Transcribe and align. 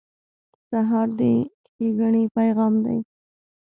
سهار 0.69 1.07
د 1.19 1.21
ښېګڼې 1.73 2.23
پیغام 2.35 2.73
دی. 2.85 2.99